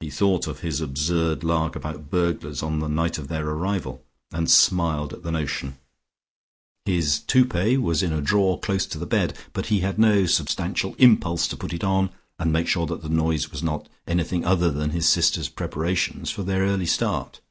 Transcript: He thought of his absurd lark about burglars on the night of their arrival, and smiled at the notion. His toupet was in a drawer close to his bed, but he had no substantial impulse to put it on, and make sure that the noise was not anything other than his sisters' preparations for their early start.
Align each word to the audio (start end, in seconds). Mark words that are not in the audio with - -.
He 0.00 0.08
thought 0.08 0.46
of 0.46 0.60
his 0.60 0.80
absurd 0.80 1.44
lark 1.44 1.76
about 1.76 2.08
burglars 2.08 2.62
on 2.62 2.78
the 2.80 2.88
night 2.88 3.18
of 3.18 3.28
their 3.28 3.46
arrival, 3.46 4.02
and 4.32 4.50
smiled 4.50 5.12
at 5.12 5.24
the 5.24 5.30
notion. 5.30 5.76
His 6.86 7.18
toupet 7.20 7.82
was 7.82 8.02
in 8.02 8.14
a 8.14 8.22
drawer 8.22 8.58
close 8.58 8.86
to 8.86 8.98
his 8.98 9.08
bed, 9.08 9.36
but 9.52 9.66
he 9.66 9.80
had 9.80 9.98
no 9.98 10.24
substantial 10.24 10.94
impulse 10.94 11.46
to 11.48 11.56
put 11.58 11.74
it 11.74 11.84
on, 11.84 12.08
and 12.38 12.50
make 12.50 12.66
sure 12.66 12.86
that 12.86 13.02
the 13.02 13.10
noise 13.10 13.50
was 13.50 13.62
not 13.62 13.90
anything 14.06 14.46
other 14.46 14.70
than 14.70 14.88
his 14.92 15.06
sisters' 15.06 15.50
preparations 15.50 16.30
for 16.30 16.42
their 16.42 16.62
early 16.62 16.86
start. 16.86 17.42